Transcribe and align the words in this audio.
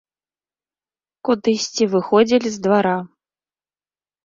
Кудысьці 1.29 1.89
выходзілі 1.93 2.49
з 2.57 2.65
двара. 2.67 2.97